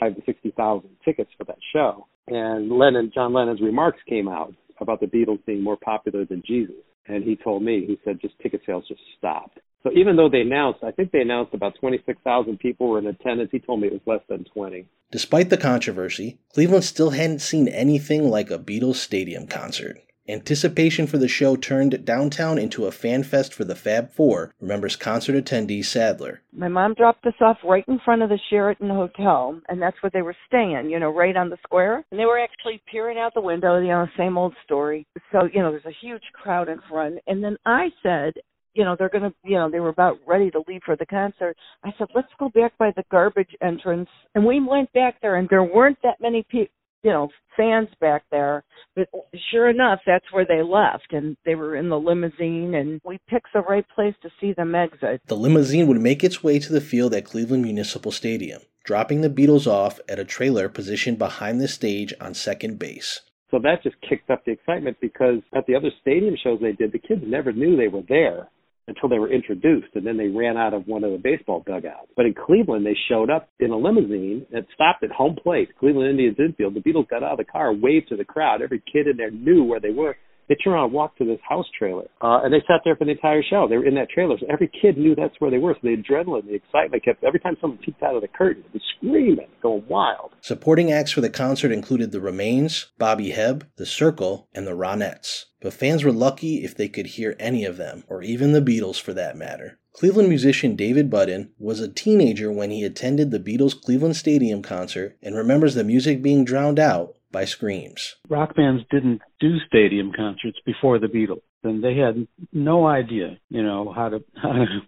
five 0.00 0.14
to 0.14 0.22
60,000 0.24 0.88
tickets 1.04 1.30
for 1.36 1.44
that 1.44 1.58
show. 1.72 2.06
And 2.28 2.70
Lennon, 2.70 3.12
John 3.14 3.32
Lennon's 3.32 3.60
remarks 3.60 3.98
came 4.08 4.28
out 4.28 4.54
about 4.80 5.00
the 5.00 5.06
Beatles 5.06 5.44
being 5.46 5.62
more 5.62 5.76
popular 5.76 6.24
than 6.24 6.42
Jesus. 6.46 6.76
And 7.06 7.22
he 7.22 7.36
told 7.36 7.62
me, 7.62 7.84
he 7.86 7.98
said, 8.04 8.20
just 8.20 8.34
ticket 8.40 8.62
sales 8.66 8.84
just 8.88 9.00
stopped. 9.16 9.60
So 9.82 9.90
even 9.94 10.16
though 10.16 10.28
they 10.28 10.40
announced, 10.40 10.80
I 10.82 10.90
think 10.90 11.12
they 11.12 11.20
announced 11.20 11.54
about 11.54 11.74
26,000 11.78 12.58
people 12.58 12.88
were 12.88 12.98
in 12.98 13.06
attendance, 13.06 13.50
he 13.52 13.60
told 13.60 13.80
me 13.80 13.86
it 13.86 13.92
was 13.92 14.02
less 14.04 14.20
than 14.28 14.44
20. 14.52 14.88
Despite 15.12 15.48
the 15.48 15.56
controversy, 15.56 16.38
Cleveland 16.52 16.82
still 16.82 17.10
hadn't 17.10 17.38
seen 17.38 17.68
anything 17.68 18.28
like 18.28 18.50
a 18.50 18.58
Beatles 18.58 18.96
stadium 18.96 19.46
concert. 19.46 20.00
Anticipation 20.28 21.06
for 21.06 21.18
the 21.18 21.28
show 21.28 21.54
turned 21.54 22.04
downtown 22.04 22.58
into 22.58 22.86
a 22.86 22.90
fan 22.90 23.22
fest 23.22 23.54
for 23.54 23.64
the 23.64 23.76
Fab 23.76 24.10
Four, 24.10 24.52
remembers 24.60 24.96
concert 24.96 25.36
attendee 25.36 25.84
Sadler. 25.84 26.42
My 26.52 26.66
mom 26.66 26.94
dropped 26.94 27.24
us 27.26 27.34
off 27.40 27.58
right 27.62 27.84
in 27.86 28.00
front 28.04 28.22
of 28.22 28.28
the 28.28 28.38
Sheraton 28.50 28.88
Hotel, 28.88 29.60
and 29.68 29.80
that's 29.80 29.96
where 30.02 30.10
they 30.12 30.22
were 30.22 30.34
staying, 30.48 30.90
you 30.90 30.98
know, 30.98 31.10
right 31.10 31.36
on 31.36 31.48
the 31.48 31.58
square. 31.62 32.04
And 32.10 32.18
they 32.18 32.24
were 32.24 32.40
actually 32.40 32.82
peering 32.90 33.18
out 33.18 33.34
the 33.34 33.40
window, 33.40 33.78
you 33.78 33.88
know, 33.88 34.08
same 34.18 34.36
old 34.36 34.54
story. 34.64 35.06
So, 35.30 35.48
you 35.52 35.62
know, 35.62 35.70
there's 35.70 35.84
a 35.86 36.04
huge 36.04 36.24
crowd 36.32 36.68
in 36.68 36.80
front. 36.90 37.20
And 37.28 37.44
then 37.44 37.56
I 37.64 37.90
said, 38.02 38.32
you 38.74 38.84
know, 38.84 38.96
they're 38.98 39.08
going 39.08 39.30
to, 39.30 39.34
you 39.44 39.56
know, 39.56 39.70
they 39.70 39.80
were 39.80 39.88
about 39.90 40.18
ready 40.26 40.50
to 40.50 40.62
leave 40.66 40.82
for 40.84 40.96
the 40.96 41.06
concert. 41.06 41.56
I 41.84 41.90
said, 41.98 42.08
let's 42.16 42.28
go 42.38 42.48
back 42.48 42.76
by 42.78 42.90
the 42.96 43.04
garbage 43.12 43.56
entrance. 43.62 44.08
And 44.34 44.44
we 44.44 44.60
went 44.60 44.92
back 44.92 45.20
there 45.22 45.36
and 45.36 45.48
there 45.48 45.62
weren't 45.62 45.98
that 46.02 46.20
many 46.20 46.44
people, 46.50 46.72
you 47.06 47.12
know, 47.12 47.28
fans 47.56 47.88
back 48.00 48.24
there. 48.32 48.64
But 48.96 49.08
sure 49.52 49.70
enough, 49.70 50.00
that's 50.04 50.24
where 50.32 50.44
they 50.44 50.60
left 50.60 51.12
and 51.12 51.36
they 51.44 51.54
were 51.54 51.76
in 51.76 51.88
the 51.88 52.00
limousine 52.00 52.74
and 52.74 53.00
we 53.04 53.20
picked 53.28 53.52
the 53.54 53.60
right 53.60 53.86
place 53.94 54.14
to 54.22 54.30
see 54.40 54.52
them 54.54 54.74
exit. 54.74 55.20
The 55.26 55.36
limousine 55.36 55.86
would 55.86 56.00
make 56.00 56.24
its 56.24 56.42
way 56.42 56.58
to 56.58 56.72
the 56.72 56.80
field 56.80 57.14
at 57.14 57.24
Cleveland 57.24 57.62
Municipal 57.62 58.10
Stadium, 58.10 58.60
dropping 58.82 59.20
the 59.20 59.30
Beatles 59.30 59.68
off 59.68 60.00
at 60.08 60.18
a 60.18 60.24
trailer 60.24 60.68
positioned 60.68 61.16
behind 61.16 61.60
the 61.60 61.68
stage 61.68 62.12
on 62.20 62.34
second 62.34 62.80
base. 62.80 63.20
So 63.52 63.60
that 63.60 63.84
just 63.84 63.94
kicked 64.00 64.28
up 64.28 64.44
the 64.44 64.50
excitement 64.50 64.96
because 65.00 65.38
at 65.54 65.64
the 65.66 65.76
other 65.76 65.92
stadium 66.00 66.34
shows 66.42 66.58
they 66.60 66.72
did, 66.72 66.90
the 66.90 66.98
kids 66.98 67.22
never 67.24 67.52
knew 67.52 67.76
they 67.76 67.86
were 67.86 68.02
there 68.08 68.48
until 68.88 69.08
they 69.08 69.18
were 69.18 69.32
introduced, 69.32 69.88
and 69.94 70.06
then 70.06 70.16
they 70.16 70.28
ran 70.28 70.56
out 70.56 70.72
of 70.72 70.86
one 70.86 71.02
of 71.02 71.10
the 71.10 71.18
baseball 71.18 71.62
dugouts. 71.66 72.08
But 72.16 72.26
in 72.26 72.34
Cleveland, 72.34 72.86
they 72.86 72.96
showed 73.08 73.30
up 73.30 73.48
in 73.58 73.70
a 73.70 73.76
limousine 73.76 74.46
and 74.52 74.64
stopped 74.74 75.02
at 75.02 75.10
home 75.10 75.36
plate, 75.42 75.70
Cleveland 75.78 76.10
Indians 76.10 76.36
infield. 76.38 76.74
The 76.74 76.80
Beatles 76.80 77.08
got 77.08 77.22
out 77.22 77.32
of 77.32 77.38
the 77.38 77.44
car, 77.44 77.72
waved 77.72 78.08
to 78.10 78.16
the 78.16 78.24
crowd. 78.24 78.62
Every 78.62 78.82
kid 78.92 79.08
in 79.08 79.16
there 79.16 79.30
knew 79.30 79.64
where 79.64 79.80
they 79.80 79.90
were. 79.90 80.16
They 80.48 80.54
turned 80.54 80.74
around 80.74 80.84
and 80.86 80.92
walked 80.92 81.18
to 81.18 81.24
this 81.24 81.40
house 81.48 81.66
trailer, 81.76 82.06
uh, 82.20 82.40
and 82.44 82.52
they 82.52 82.62
sat 82.66 82.82
there 82.84 82.94
for 82.94 83.04
the 83.04 83.10
entire 83.12 83.42
show. 83.42 83.66
They 83.68 83.76
were 83.76 83.84
in 83.84 83.94
that 83.96 84.10
trailer, 84.10 84.38
so 84.38 84.46
every 84.48 84.70
kid 84.80 84.96
knew 84.96 85.14
that's 85.14 85.34
where 85.40 85.50
they 85.50 85.58
were. 85.58 85.74
So 85.74 85.80
the 85.82 85.96
adrenaline, 85.96 86.46
the 86.46 86.54
excitement 86.54 87.04
kept. 87.04 87.24
Every 87.24 87.40
time 87.40 87.56
someone 87.60 87.78
peeked 87.78 88.02
out 88.02 88.14
of 88.14 88.22
the 88.22 88.28
curtain, 88.28 88.62
they 88.72 88.80
screaming, 88.96 89.48
going 89.62 89.84
wild. 89.88 90.32
Supporting 90.40 90.92
acts 90.92 91.12
for 91.12 91.20
the 91.20 91.30
concert 91.30 91.72
included 91.72 92.12
the 92.12 92.20
Remains, 92.20 92.92
Bobby 92.98 93.32
Hebb, 93.32 93.64
The 93.76 93.84
Cyrkle, 93.84 94.46
and 94.54 94.66
the 94.66 94.76
Ronettes. 94.76 95.46
But 95.60 95.74
fans 95.74 96.04
were 96.04 96.12
lucky 96.12 96.62
if 96.62 96.76
they 96.76 96.88
could 96.88 97.06
hear 97.06 97.34
any 97.40 97.64
of 97.64 97.76
them, 97.76 98.04
or 98.06 98.22
even 98.22 98.52
the 98.52 98.60
Beatles 98.60 99.00
for 99.00 99.12
that 99.14 99.36
matter. 99.36 99.78
Cleveland 99.92 100.28
musician 100.28 100.76
David 100.76 101.10
Budin 101.10 101.48
was 101.58 101.80
a 101.80 101.88
teenager 101.88 102.52
when 102.52 102.70
he 102.70 102.84
attended 102.84 103.30
the 103.30 103.40
Beatles 103.40 103.80
Cleveland 103.80 104.14
Stadium 104.14 104.60
concert 104.60 105.16
and 105.22 105.34
remembers 105.34 105.74
the 105.74 105.84
music 105.84 106.20
being 106.20 106.44
drowned 106.44 106.78
out 106.78 107.15
by 107.30 107.44
screams. 107.44 108.16
Rock 108.28 108.54
bands 108.54 108.82
didn't 108.90 109.20
do 109.40 109.58
stadium 109.66 110.12
concerts 110.14 110.58
before 110.64 110.98
the 110.98 111.06
Beatles, 111.06 111.42
and 111.62 111.82
they 111.82 111.96
had 111.96 112.26
no 112.52 112.86
idea, 112.86 113.38
you 113.48 113.62
know, 113.62 113.92
how 113.94 114.08
to 114.08 114.24
how 114.42 114.52
to 114.52 114.80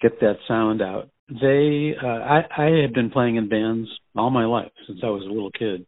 get 0.00 0.20
that 0.20 0.36
sound 0.46 0.82
out. 0.82 1.10
They, 1.28 1.94
uh, 2.00 2.06
I, 2.06 2.44
I 2.56 2.82
had 2.82 2.92
been 2.92 3.10
playing 3.10 3.34
in 3.34 3.48
bands 3.48 3.88
all 4.14 4.30
my 4.30 4.44
life 4.44 4.70
since 4.86 5.00
I 5.02 5.08
was 5.08 5.24
a 5.24 5.32
little 5.32 5.50
kid, 5.50 5.86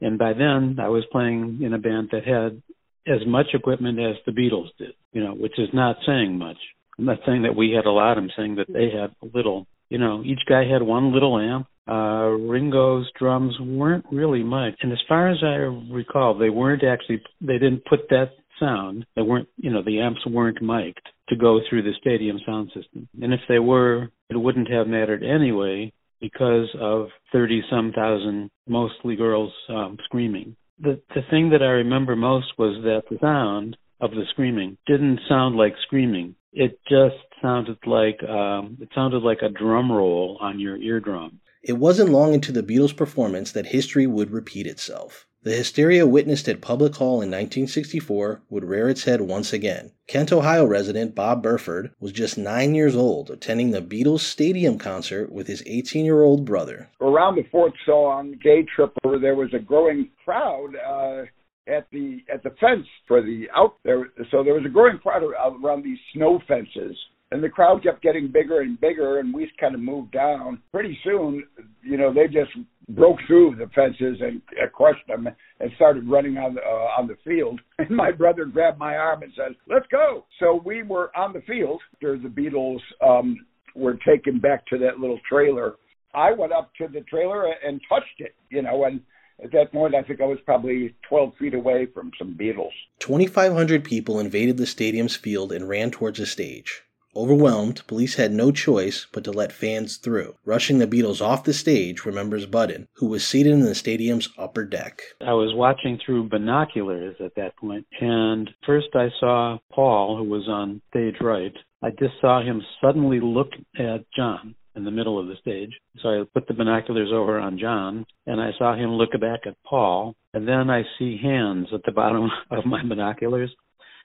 and 0.00 0.18
by 0.18 0.32
then 0.32 0.78
I 0.80 0.88
was 0.88 1.04
playing 1.12 1.60
in 1.62 1.72
a 1.74 1.78
band 1.78 2.08
that 2.10 2.26
had 2.26 2.62
as 3.06 3.26
much 3.26 3.48
equipment 3.54 3.98
as 4.00 4.16
the 4.26 4.32
Beatles 4.32 4.68
did, 4.78 4.94
you 5.12 5.22
know, 5.22 5.34
which 5.34 5.58
is 5.58 5.68
not 5.72 5.96
saying 6.06 6.38
much. 6.38 6.56
I'm 6.98 7.04
not 7.04 7.18
saying 7.26 7.42
that 7.42 7.56
we 7.56 7.72
had 7.72 7.86
a 7.86 7.90
lot. 7.90 8.16
I'm 8.18 8.30
saying 8.36 8.56
that 8.56 8.72
they 8.72 8.90
had 8.90 9.14
a 9.22 9.36
little. 9.36 9.66
You 9.90 9.98
know, 9.98 10.22
each 10.24 10.40
guy 10.48 10.64
had 10.64 10.82
one 10.82 11.12
little 11.12 11.38
amp. 11.38 11.66
Uh, 11.86 12.30
Ringo's 12.30 13.10
drums 13.18 13.54
weren't 13.60 14.06
really 14.10 14.42
much, 14.42 14.74
and 14.80 14.92
as 14.92 15.02
far 15.06 15.30
as 15.30 15.38
I 15.42 15.92
recall, 15.92 16.36
they 16.36 16.50
weren't 16.50 16.82
actually. 16.82 17.22
They 17.40 17.58
didn't 17.58 17.84
put 17.84 18.08
that 18.08 18.30
sound. 18.58 19.04
They 19.16 19.22
weren't. 19.22 19.48
You 19.56 19.70
know, 19.70 19.82
the 19.82 20.00
amps 20.00 20.26
weren't 20.26 20.62
mic'd 20.62 21.08
to 21.28 21.36
go 21.36 21.60
through 21.68 21.82
the 21.82 21.92
stadium 22.00 22.38
sound 22.46 22.68
system. 22.74 23.08
And 23.20 23.32
if 23.32 23.40
they 23.48 23.58
were, 23.58 24.08
it 24.30 24.36
wouldn't 24.36 24.70
have 24.70 24.86
mattered 24.86 25.22
anyway 25.22 25.92
because 26.20 26.68
of 26.80 27.08
30 27.32 27.62
some 27.70 27.92
thousand, 27.92 28.50
mostly 28.68 29.16
girls, 29.16 29.52
um, 29.68 29.98
screaming. 30.04 30.56
The, 30.80 31.00
the 31.14 31.22
thing 31.30 31.50
that 31.50 31.62
I 31.62 31.66
remember 31.66 32.16
most 32.16 32.46
was 32.58 32.82
that 32.82 33.02
the 33.10 33.18
sound 33.20 33.76
of 34.00 34.10
the 34.10 34.24
screaming 34.30 34.76
didn't 34.86 35.20
sound 35.28 35.56
like 35.56 35.74
screaming. 35.86 36.34
It 36.52 36.78
just 36.88 37.16
sounded 37.42 37.78
like, 37.86 38.22
um, 38.28 38.78
it 38.80 38.88
sounded 38.94 39.22
like 39.22 39.38
a 39.42 39.48
drum 39.50 39.90
roll 39.90 40.38
on 40.40 40.60
your 40.60 40.76
eardrum. 40.76 41.40
It 41.66 41.78
wasn't 41.78 42.10
long 42.10 42.34
into 42.34 42.52
the 42.52 42.62
Beatles' 42.62 42.94
performance 42.94 43.50
that 43.52 43.64
history 43.64 44.06
would 44.06 44.30
repeat 44.30 44.66
itself. 44.66 45.26
The 45.44 45.52
hysteria 45.52 46.06
witnessed 46.06 46.46
at 46.46 46.60
Public 46.60 46.94
Hall 46.96 47.22
in 47.22 47.30
1964 47.30 48.42
would 48.50 48.64
rear 48.66 48.90
its 48.90 49.04
head 49.04 49.22
once 49.22 49.50
again. 49.54 49.92
Kent, 50.06 50.30
Ohio 50.30 50.66
resident 50.66 51.14
Bob 51.14 51.42
Burford 51.42 51.92
was 51.98 52.12
just 52.12 52.36
nine 52.36 52.74
years 52.74 52.94
old, 52.94 53.30
attending 53.30 53.70
the 53.70 53.80
Beatles 53.80 54.20
stadium 54.20 54.76
concert 54.76 55.32
with 55.32 55.46
his 55.46 55.62
18 55.64 56.04
year 56.04 56.22
old 56.22 56.44
brother. 56.44 56.90
Around 57.00 57.36
the 57.36 57.46
fourth 57.50 57.74
song, 57.86 58.38
Day 58.44 58.66
Tripper, 58.76 59.18
there 59.18 59.34
was 59.34 59.54
a 59.54 59.58
growing 59.58 60.10
crowd 60.22 60.76
uh, 60.76 61.22
at 61.66 61.86
the 61.92 62.18
at 62.30 62.42
the 62.42 62.50
fence 62.60 62.86
for 63.08 63.22
the 63.22 63.46
out 63.54 63.76
there. 63.84 64.10
So 64.30 64.44
there 64.44 64.54
was 64.54 64.66
a 64.66 64.70
growing 64.70 64.98
crowd 64.98 65.22
around 65.22 65.82
these 65.82 65.98
snow 66.12 66.40
fences 66.46 66.94
and 67.34 67.42
the 67.42 67.48
crowd 67.48 67.82
kept 67.82 68.00
getting 68.00 68.28
bigger 68.28 68.60
and 68.60 68.80
bigger 68.80 69.18
and 69.18 69.34
we 69.34 69.50
kind 69.58 69.74
of 69.74 69.80
moved 69.80 70.12
down 70.12 70.62
pretty 70.70 70.96
soon 71.02 71.42
you 71.82 71.96
know 71.96 72.14
they 72.14 72.26
just 72.26 72.52
broke 72.90 73.18
through 73.26 73.56
the 73.58 73.66
fences 73.74 74.18
and 74.20 74.40
uh, 74.62 74.68
crushed 74.72 75.04
them 75.08 75.28
and 75.58 75.70
started 75.74 76.08
running 76.08 76.38
on 76.38 76.54
the 76.54 76.60
uh, 76.60 77.00
on 77.00 77.08
the 77.08 77.16
field 77.24 77.60
and 77.78 77.90
my 77.90 78.12
brother 78.12 78.44
grabbed 78.44 78.78
my 78.78 78.94
arm 78.94 79.22
and 79.24 79.32
said 79.36 79.56
let's 79.68 79.86
go 79.90 80.24
so 80.38 80.62
we 80.64 80.84
were 80.84 81.10
on 81.16 81.32
the 81.32 81.42
field 81.42 81.80
after 81.96 82.16
the 82.16 82.28
beatles 82.28 82.78
um 83.04 83.36
were 83.74 83.98
taken 84.06 84.38
back 84.38 84.64
to 84.66 84.78
that 84.78 85.00
little 85.00 85.18
trailer 85.28 85.74
i 86.14 86.30
went 86.30 86.52
up 86.52 86.70
to 86.78 86.86
the 86.86 87.00
trailer 87.00 87.52
and 87.66 87.80
touched 87.88 88.20
it 88.20 88.36
you 88.48 88.62
know 88.62 88.84
and 88.84 89.00
at 89.42 89.50
that 89.50 89.72
point, 89.72 89.96
I 89.96 90.02
think 90.04 90.20
I 90.20 90.26
was 90.26 90.38
probably 90.44 90.94
12 91.08 91.32
feet 91.40 91.54
away 91.54 91.88
from 91.92 92.12
some 92.20 92.36
Beatles. 92.40 92.70
2,500 93.00 93.82
people 93.82 94.20
invaded 94.20 94.58
the 94.58 94.64
stadium's 94.64 95.16
field 95.16 95.50
and 95.50 95.68
ran 95.68 95.90
towards 95.90 96.20
the 96.20 96.26
stage. 96.26 96.84
Overwhelmed, 97.16 97.86
police 97.86 98.16
had 98.16 98.32
no 98.32 98.50
choice 98.50 99.06
but 99.12 99.24
to 99.24 99.30
let 99.30 99.52
fans 99.52 99.96
through, 99.96 100.34
rushing 100.44 100.78
the 100.78 100.86
Beatles 100.86 101.20
off 101.20 101.44
the 101.44 101.52
stage, 101.52 102.04
remembers 102.04 102.46
Budin, 102.46 102.88
who 102.94 103.06
was 103.06 103.24
seated 103.24 103.52
in 103.52 103.64
the 103.64 103.74
stadium's 103.74 104.28
upper 104.36 104.64
deck. 104.64 105.02
I 105.20 105.32
was 105.32 105.54
watching 105.54 105.98
through 106.04 106.28
binoculars 106.28 107.16
at 107.20 107.34
that 107.36 107.56
point, 107.56 107.86
and 108.00 108.50
first 108.66 108.88
I 108.94 109.08
saw 109.20 109.58
Paul, 109.72 110.16
who 110.16 110.24
was 110.24 110.48
on 110.48 110.82
stage 110.90 111.16
right. 111.20 111.54
I 111.82 111.90
just 111.90 112.14
saw 112.20 112.42
him 112.42 112.62
suddenly 112.80 113.20
look 113.20 113.50
at 113.78 114.04
John 114.16 114.54
in 114.76 114.84
the 114.84 114.90
middle 114.90 115.18
of 115.18 115.26
the 115.26 115.36
stage. 115.40 115.72
So 116.02 116.08
I 116.08 116.24
put 116.32 116.48
the 116.48 116.54
binoculars 116.54 117.10
over 117.12 117.38
on 117.38 117.58
John, 117.58 118.06
and 118.26 118.40
I 118.40 118.50
saw 118.58 118.74
him 118.74 118.90
look 118.92 119.12
back 119.20 119.40
at 119.46 119.56
Paul, 119.64 120.16
and 120.32 120.48
then 120.48 120.70
I 120.70 120.82
see 120.98 121.18
hands 121.22 121.68
at 121.72 121.82
the 121.84 121.92
bottom 121.92 122.30
of 122.50 122.66
my 122.66 122.82
binoculars, 122.82 123.54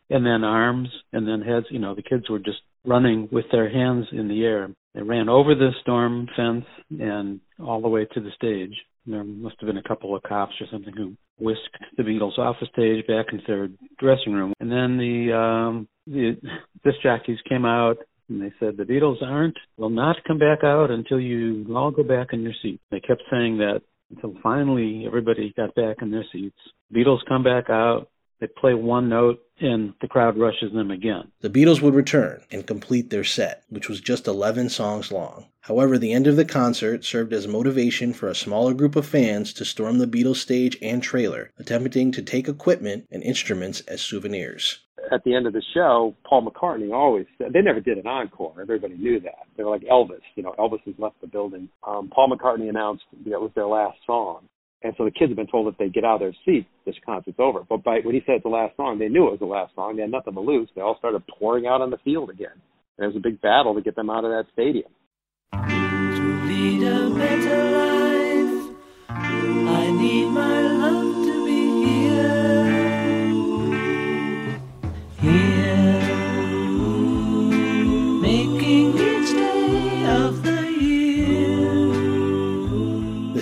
and 0.10 0.26
then 0.26 0.44
arms, 0.44 0.90
and 1.14 1.28
then 1.28 1.42
heads. 1.42 1.68
You 1.70 1.80
know, 1.80 1.96
the 1.96 2.04
kids 2.04 2.30
were 2.30 2.40
just 2.40 2.60
running 2.86 3.28
with 3.32 3.46
their 3.52 3.70
hands 3.70 4.06
in 4.12 4.28
the 4.28 4.44
air. 4.44 4.70
They 4.96 5.02
ran 5.02 5.30
over 5.30 5.56
the 5.56 5.72
storm 5.82 6.28
fence 6.36 6.66
and 7.00 7.40
all 7.60 7.82
the 7.82 7.88
way 7.88 8.06
to 8.06 8.20
the 8.20 8.32
stage. 8.36 8.76
There 9.06 9.24
must 9.24 9.56
have 9.60 9.68
been 9.68 9.78
a 9.78 9.88
couple 9.88 10.16
of 10.16 10.24
cops 10.24 10.54
or 10.60 10.68
something 10.72 10.94
who 10.96 11.16
whisked 11.40 11.78
the 11.98 12.04
Beatles 12.04 12.38
off 12.38 12.58
the 12.60 12.68
stage 12.68 13.08
back 13.08 13.28
into 13.32 13.46
their 13.48 13.70
dressing 13.98 14.34
room. 14.34 14.54
And 14.60 14.72
then 14.72 14.98
the 14.98 15.36
um 15.36 15.88
the 16.06 16.38
disc 16.84 16.98
jockeys 17.02 17.40
came 17.48 17.66
out 17.66 17.98
and 18.30 18.42
they 18.42 18.52
said 18.60 18.78
the 18.78 18.84
Beatles 18.84 19.22
aren't 19.22 19.58
will 19.78 19.90
not 19.90 20.18
come 20.28 20.38
back 20.38 20.64
out 20.64 20.92
until 20.92 21.20
you 21.20 21.66
all 21.76 21.92
go 21.92 22.04
back 22.04 22.30
in 22.34 22.42
your 22.42 22.54
seats. 22.62 22.84
They 22.92 23.00
kept 23.00 23.24
saying 23.32 23.58
that 23.58 23.82
until 24.12 24.34
finally 24.42 25.06
everybody 25.06 25.54
got 25.56 25.76
back 25.76 25.98
in 26.02 26.12
their 26.12 26.26
seats. 26.32 26.58
Beatles 26.94 27.20
come 27.28 27.44
back 27.44 27.70
out, 27.70 28.10
they 28.40 28.48
play 28.48 28.74
one 28.74 29.10
note 29.10 29.40
and 29.62 29.94
the 30.02 30.08
crowd 30.08 30.38
rushes 30.38 30.72
them 30.74 30.92
again. 30.92 31.32
The 31.42 31.50
Beatles 31.50 31.82
would 31.82 31.94
return 31.94 32.42
and 32.52 32.66
complete 32.66 33.10
their 33.10 33.24
set, 33.24 33.64
which 33.70 33.90
was 33.90 34.02
just 34.02 34.28
11 34.28 34.70
songs 34.70 35.12
long. 35.12 35.48
However, 35.62 35.98
the 35.98 36.14
end 36.14 36.28
of 36.28 36.36
the 36.36 36.46
concert 36.46 37.06
served 37.06 37.34
as 37.34 37.48
motivation 37.48 38.14
for 38.14 38.28
a 38.28 38.36
smaller 38.36 38.74
group 38.74 38.96
of 38.96 39.06
fans 39.06 39.54
to 39.54 39.66
storm 39.66 39.98
the 40.00 40.08
Beatles 40.08 40.38
stage 40.38 40.78
and 40.82 41.04
trailer, 41.04 41.52
attempting 41.60 42.12
to 42.14 42.22
take 42.22 42.48
equipment 42.48 43.06
and 43.12 43.22
instruments 43.22 43.82
as 43.82 44.02
souvenirs. 44.02 44.80
At 45.12 45.24
the 45.24 45.36
end 45.36 45.48
of 45.48 45.54
the 45.54 45.64
show, 45.74 46.16
Paul 46.28 46.50
McCartney 46.50 46.94
always 46.94 47.26
said, 47.38 47.54
they 47.54 47.62
never 47.62 47.80
did 47.80 47.98
an 47.98 48.08
encore. 48.08 48.54
Everybody 48.62 48.96
knew 48.96 49.20
that. 49.22 49.48
They 49.58 49.64
were 49.64 49.72
like 49.72 49.84
Elvis. 49.84 50.22
You 50.36 50.44
know, 50.44 50.56
Elvis 50.60 50.84
has 50.86 50.96
left 50.98 51.20
the 51.22 51.28
building. 51.28 51.70
Um, 51.88 52.10
Paul 52.14 52.30
McCartney 52.30 52.70
announced 52.70 53.04
that 53.26 53.42
was 53.42 53.52
their 53.56 53.68
last 53.68 53.98
song. 54.06 54.48
And 54.82 54.94
so 54.98 55.04
the 55.04 55.12
kids 55.12 55.30
have 55.30 55.36
been 55.36 55.48
told 55.48 55.68
if 55.68 55.78
they 55.78 55.90
get 55.90 56.06
out 56.06 56.16
of 56.16 56.20
their 56.22 56.36
seats, 56.46 56.70
this 56.86 56.96
concert's 57.06 57.40
over. 57.40 57.66
But 57.68 57.84
by 57.84 58.00
when 58.02 58.16
he 58.16 58.22
said 58.26 58.36
it's 58.36 58.44
the 58.44 58.50
last 58.50 58.78
song, 58.78 58.98
they 58.98 59.10
knew 59.10 59.28
it 59.28 59.32
was 59.32 59.40
the 59.40 59.46
last 59.46 59.76
song. 59.76 59.98
They 59.98 60.04
had 60.04 60.12
nothing 60.12 60.34
to 60.36 60.40
lose. 60.40 60.70
They 60.74 60.82
all 60.82 60.98
started 60.98 61.22
pouring 61.28 61.68
out 61.68 61.82
on 61.82 61.90
the 61.90 61.98
field 61.98 62.30
again. 62.30 62.56
And 62.98 63.06
it 63.06 63.08
was 63.08 63.18
a 63.18 63.20
big 63.20 63.42
battle 63.42 63.76
to 63.76 63.82
get 63.82 63.96
them 63.96 64.10
out 64.10 64.24
of 64.24 64.32
that 64.32 64.46
stadium. 64.54 64.90
To 65.52 66.46
lead 66.48 66.84
a 66.84 67.10
better 67.10 67.72
life, 67.72 68.76
I 69.10 69.92
need 69.92 70.28
my 70.28 70.62
love 70.62 71.26
to 71.26 71.46
be 71.46 71.86
here. 71.86 72.79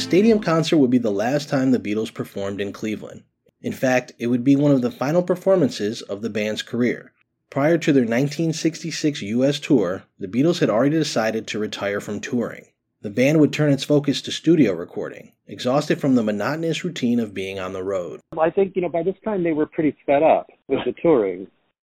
Stadium 0.08 0.40
concert 0.40 0.78
would 0.78 0.90
be 0.90 0.98
the 0.98 1.12
last 1.12 1.50
time 1.50 1.72
the 1.72 1.80
Beatles 1.80 2.14
performed 2.14 2.62
in 2.62 2.72
Cleveland. 2.72 3.24
In 3.62 3.74
fact, 3.74 4.14
it 4.18 4.28
would 4.28 4.42
be 4.42 4.56
one 4.56 4.72
of 4.72 4.82
the 4.82 4.90
final 4.90 5.22
performances 5.22 6.02
of 6.02 6.22
the 6.22 6.30
band's 6.30 6.62
career. 6.62 7.12
Prior 7.50 7.78
to 7.78 7.92
their 7.92 8.04
1966 8.04 9.22
US 9.22 9.60
tour, 9.60 10.04
the 10.18 10.30
Beatles 10.30 10.62
had 10.62 10.70
already 10.70 10.96
decided 10.98 11.46
to 11.48 11.60
retire 11.60 12.00
from 12.00 12.22
touring. 12.22 12.68
The 13.02 13.10
band 13.10 13.42
would 13.42 13.52
turn 13.52 13.74
its 13.74 13.84
focus 13.84 14.22
to 14.22 14.32
studio 14.32 14.72
recording, 14.72 15.34
exhausted 15.46 16.00
from 16.00 16.16
the 16.16 16.24
monotonous 16.24 16.86
routine 16.86 17.20
of 17.20 17.34
being 17.34 17.60
on 17.60 17.74
the 17.74 17.84
road. 17.84 18.22
I 18.40 18.50
think, 18.50 18.78
you 18.78 18.84
know, 18.84 18.90
by 18.90 19.04
this 19.04 19.20
time 19.26 19.44
they 19.44 19.52
were 19.52 19.66
pretty 19.66 19.94
fed 20.06 20.24
up 20.24 20.48
with 20.70 20.80
the 20.86 20.94
touring. 21.02 21.48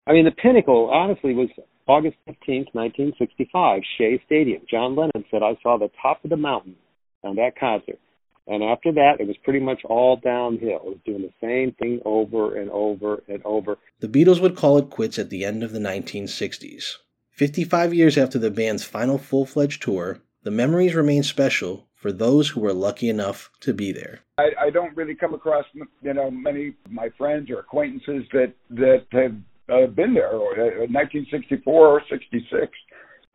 I 0.08 0.14
mean, 0.14 0.26
the 0.26 0.32
pinnacle, 0.32 0.90
honestly, 0.92 1.36
was 1.36 1.50
August 1.88 2.18
15th, 2.28 2.74
1965, 2.74 3.82
Shea 4.00 4.20
Stadium. 4.26 4.64
John 4.68 4.96
Lennon 4.96 5.24
said, 5.30 5.44
I 5.44 5.56
saw 5.62 5.78
the 5.78 5.92
top 6.02 6.24
of 6.24 6.32
the 6.32 6.38
mountain 6.38 6.78
on 7.24 7.36
that 7.36 7.56
concert. 7.60 8.00
And 8.48 8.64
after 8.64 8.92
that, 8.94 9.18
it 9.20 9.28
was 9.28 9.36
pretty 9.44 9.60
much 9.60 9.84
all 9.86 10.16
downhill. 10.16 10.78
It 10.78 10.86
was 10.86 10.98
doing 11.06 11.22
the 11.22 11.34
same 11.42 11.74
thing 11.74 12.00
over 12.06 12.56
and 12.56 12.70
over 12.72 13.22
and 13.28 13.42
over. 13.44 13.78
The 14.00 14.08
Beatles 14.08 14.42
would 14.42 14.56
call 14.56 14.78
it 14.78 14.90
quits 14.90 15.20
at 15.20 15.30
the 15.30 15.44
end 15.44 15.64
of 15.64 15.72
the 15.74 15.80
1960s. 15.80 16.96
55 17.32 17.94
years 17.94 18.18
after 18.18 18.40
the 18.40 18.50
band's 18.50 18.84
final 18.84 19.18
full 19.18 19.46
fledged 19.46 19.82
tour, 19.84 20.22
the 20.44 20.52
memories 20.52 20.96
remain 20.96 21.24
special 21.24 21.88
for 21.94 22.12
those 22.12 22.50
who 22.50 22.62
were 22.62 22.74
lucky 22.74 23.10
enough 23.10 23.52
to 23.60 23.74
be 23.74 23.92
there. 23.92 24.20
I, 24.38 24.50
I 24.60 24.70
don't 24.70 24.96
really 24.96 25.16
come 25.16 25.34
across, 25.34 25.66
you 26.02 26.14
know, 26.14 26.32
many 26.32 26.70
of 26.70 26.92
my 26.92 27.10
friends 27.18 27.50
or 27.50 27.60
acquaintances 27.60 28.24
that 28.32 28.54
that 28.70 29.06
have 29.12 29.36
uh, 29.70 29.88
been 29.88 30.14
there, 30.14 30.30
or 30.30 30.54
uh, 30.54 30.88
1964 30.88 31.88
or 31.88 32.02
66 32.10 32.72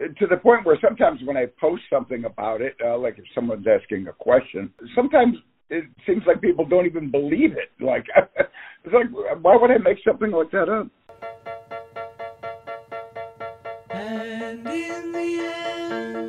to 0.01 0.27
the 0.27 0.37
point 0.37 0.67
where 0.67 0.79
sometimes 0.83 1.21
when 1.25 1.37
I 1.37 1.47
post 1.61 1.83
something 1.91 2.25
about 2.25 2.61
it, 2.61 2.77
uh, 2.85 2.99
like 2.99 3.19
if 3.19 3.25
someone's 3.35 3.67
asking 3.67 4.09
a 4.09 4.13
question, 4.13 4.73
sometimes 4.95 5.37
it 5.71 5.85
seems 6.07 6.23
like 6.27 6.41
people 6.41 6.67
don't 6.67 6.87
even 6.87 7.11
believe 7.11 7.53
it. 7.53 7.71
Like, 7.81 8.07
it's 8.85 8.95
like, 8.95 9.07
why 9.43 9.57
would 9.57 9.71
I 9.71 9.79
make 9.79 9.99
something 10.07 10.31
like 10.31 10.51
that 10.53 10.69
up? 10.69 10.89
And 13.91 14.67
in 14.67 15.13
the 15.13 15.53
end, 15.55 16.22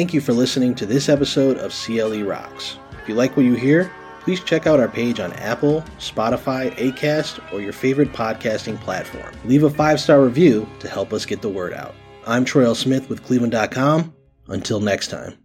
Thank 0.00 0.14
you 0.14 0.22
for 0.22 0.32
listening 0.32 0.74
to 0.76 0.86
this 0.86 1.10
episode 1.10 1.58
of 1.58 1.74
CLE 1.74 2.24
Rocks. 2.24 2.78
If 3.02 3.06
you 3.06 3.14
like 3.14 3.36
what 3.36 3.44
you 3.44 3.52
hear, 3.52 3.92
please 4.20 4.40
check 4.40 4.66
out 4.66 4.80
our 4.80 4.88
page 4.88 5.20
on 5.20 5.30
Apple, 5.34 5.84
Spotify, 5.98 6.74
Acast, 6.76 7.38
or 7.52 7.60
your 7.60 7.74
favorite 7.74 8.10
podcasting 8.14 8.80
platform. 8.80 9.30
Leave 9.44 9.62
a 9.62 9.68
five 9.68 10.00
star 10.00 10.22
review 10.22 10.66
to 10.78 10.88
help 10.88 11.12
us 11.12 11.26
get 11.26 11.42
the 11.42 11.50
word 11.50 11.74
out. 11.74 11.94
I'm 12.26 12.46
Troy 12.46 12.64
L. 12.64 12.74
Smith 12.74 13.10
with 13.10 13.22
Cleveland.com. 13.22 14.14
Until 14.48 14.80
next 14.80 15.08
time. 15.08 15.36